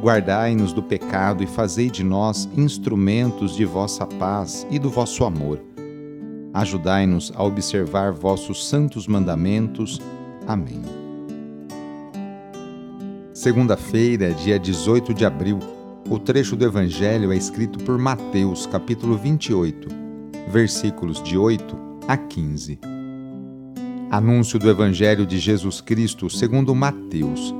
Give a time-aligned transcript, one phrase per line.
[0.00, 5.60] Guardai-nos do pecado e fazei de nós instrumentos de vossa paz e do vosso amor.
[6.52, 10.00] Ajudai-nos a observar vossos santos mandamentos.
[10.46, 10.82] Amém.
[13.32, 15.58] Segunda-feira, dia 18 de abril.
[16.08, 19.88] O trecho do Evangelho é escrito por Mateus, capítulo 28,
[20.48, 22.78] versículos de 8 a 15.
[24.10, 27.52] Anúncio do Evangelho de Jesus Cristo segundo Mateus.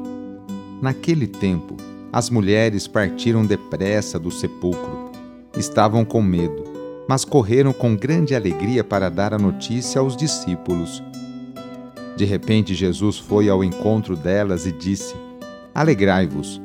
[0.81, 1.77] Naquele tempo,
[2.15, 5.11] as mulheres partiram depressa do sepulcro.
[5.59, 6.63] Estavam com medo,
[7.09, 11.03] mas correram com grande alegria para dar a notícia aos discípulos.
[12.17, 15.13] De repente, Jesus foi ao encontro delas e disse:
[15.75, 16.63] Alegrai-vos.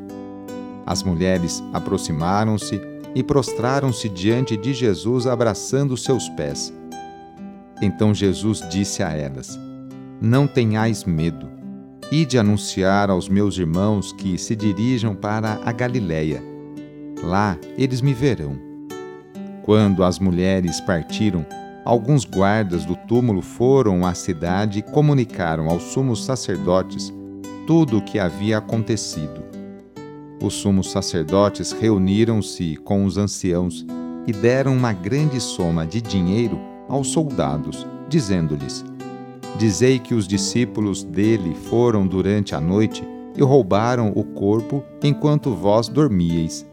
[0.86, 2.80] As mulheres aproximaram-se
[3.16, 6.72] e prostraram-se diante de Jesus, abraçando seus pés.
[7.82, 9.60] Então Jesus disse a elas:
[10.22, 11.59] Não tenhais medo.
[12.12, 16.44] Ide anunciar aos meus irmãos que se dirijam para a Galiléia.
[17.24, 18.58] Lá eles me verão.
[19.64, 21.46] Quando as mulheres partiram,
[21.86, 27.14] alguns guardas do túmulo foram à cidade e comunicaram aos sumos sacerdotes
[27.68, 29.44] tudo o que havia acontecido.
[30.42, 33.86] Os sumos sacerdotes reuniram-se com os anciãos
[34.26, 38.84] e deram uma grande soma de dinheiro aos soldados, dizendo-lhes:
[39.58, 43.04] Dizei que os discípulos dele foram durante a noite
[43.36, 46.66] e roubaram o corpo enquanto vós dormíeis.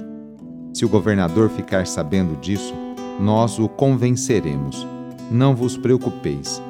[0.73, 2.75] Se o governador ficar sabendo disso,
[3.21, 4.87] nós o convenceremos.
[5.31, 6.63] Não vos preocupeis.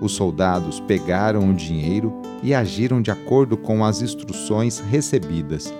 [0.00, 5.72] Os soldados pegaram o dinheiro e agiram de acordo com as instruções recebidas.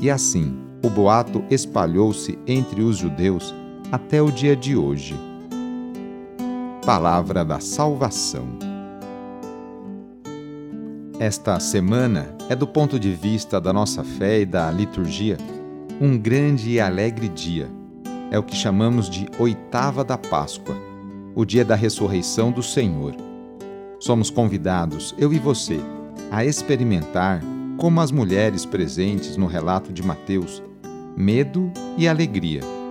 [0.00, 3.54] E assim, o boato espalhou-se entre os judeus
[3.90, 5.14] até o dia de hoje.
[6.84, 8.58] Palavra da Salvação.
[11.16, 15.38] Esta semana é, do ponto de vista da nossa fé e da liturgia,
[16.00, 17.70] um grande e alegre dia.
[18.32, 20.74] É o que chamamos de Oitava da Páscoa,
[21.36, 23.14] o dia da ressurreição do Senhor.
[24.00, 25.78] Somos convidados, eu e você,
[26.32, 27.40] a experimentar,
[27.78, 30.60] como as mulheres presentes no relato de Mateus,
[31.16, 32.81] medo e alegria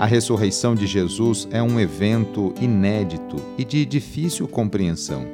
[0.00, 5.26] a ressurreição de Jesus é um evento inédito e de difícil compreensão.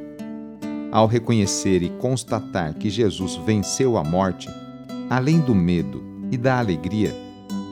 [0.91, 4.49] Ao reconhecer e constatar que Jesus venceu a morte,
[5.09, 7.15] além do medo e da alegria,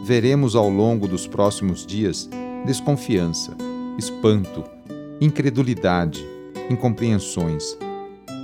[0.04, 2.30] veremos ao longo dos próximos dias
[2.64, 3.56] desconfiança,
[3.98, 4.62] espanto,
[5.20, 6.24] incredulidade,
[6.70, 7.76] incompreensões.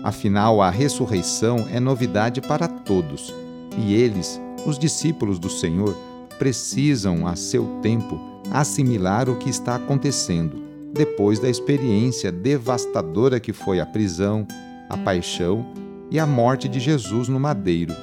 [0.02, 3.32] Afinal, a ressurreição é novidade para todos
[3.78, 5.96] e eles, os discípulos do Senhor,
[6.36, 10.60] precisam, a seu tempo, assimilar o que está acontecendo,
[10.92, 14.46] depois da experiência devastadora que foi a prisão,
[14.88, 15.64] a paixão
[16.10, 17.94] e a morte de Jesus no madeiro.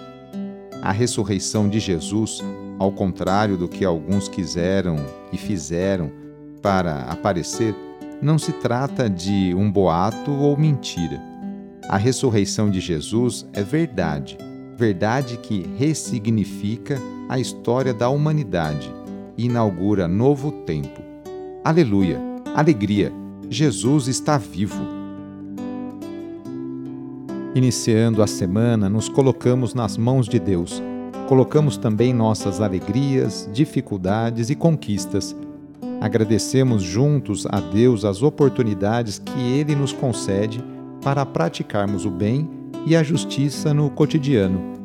[0.82, 2.42] A ressurreição de Jesus,
[2.80, 4.96] ao contrário do que alguns quiseram
[5.34, 6.10] e fizeram
[6.62, 7.76] para aparecer,
[8.22, 11.22] não se trata de um boato ou mentira.
[11.90, 14.38] A ressurreição de Jesus é verdade,
[14.78, 18.92] verdade que ressignifica a história da humanidade
[19.38, 21.00] inaugura novo tempo.
[21.64, 22.20] Aleluia!
[22.56, 23.14] Alegria!
[23.50, 24.82] Jesus está vivo!
[27.54, 30.82] Iniciando a semana, nos colocamos nas mãos de Deus.
[31.28, 35.36] Colocamos também nossas alegrias, dificuldades e conquistas.
[36.02, 40.64] Agradecemos juntos a Deus as oportunidades que Ele nos concede
[41.04, 42.50] para praticarmos o bem
[42.86, 44.78] e a justiça no cotidiano.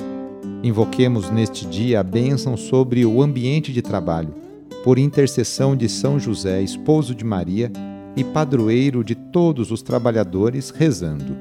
[0.62, 4.41] Invoquemos neste dia a bênção sobre o ambiente de trabalho
[4.82, 7.70] por intercessão de São José, esposo de Maria
[8.16, 11.36] e padroeiro de todos os trabalhadores, rezando.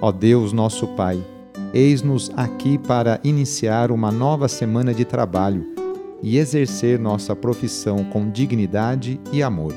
[0.00, 1.22] Ó Deus, nosso Pai,
[1.72, 5.66] eis-nos aqui para iniciar uma nova semana de trabalho
[6.22, 9.74] e exercer nossa profissão com dignidade e amor.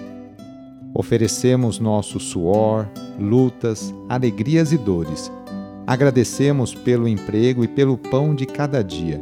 [0.94, 2.88] Oferecemos nosso suor,
[3.20, 5.32] lutas, alegrias e dores.
[5.86, 9.22] Agradecemos pelo emprego e pelo pão de cada dia.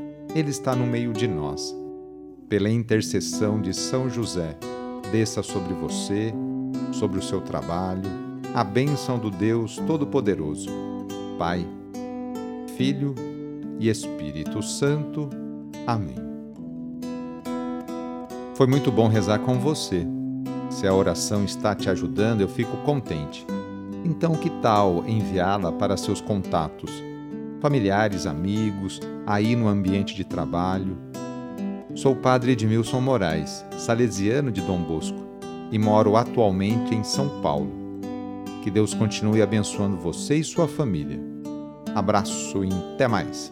[0.33, 1.75] Ele está no meio de nós.
[2.47, 4.57] Pela intercessão de São José,
[5.11, 6.33] desça sobre você,
[6.93, 8.09] sobre o seu trabalho,
[8.53, 10.69] a bênção do Deus Todo-Poderoso,
[11.37, 11.67] Pai,
[12.77, 13.13] Filho
[13.77, 15.29] e Espírito Santo.
[15.85, 16.15] Amém.
[18.55, 20.07] Foi muito bom rezar com você.
[20.69, 23.45] Se a oração está te ajudando, eu fico contente.
[24.05, 26.91] Então, que tal enviá-la para seus contatos,
[27.61, 30.97] familiares, amigos, aí no ambiente de trabalho?
[31.93, 35.19] Sou o padre Edmilson Moraes, salesiano de Dom Bosco,
[35.71, 37.71] e moro atualmente em São Paulo.
[38.63, 41.19] Que Deus continue abençoando você e sua família.
[41.93, 43.51] Abraço e até mais.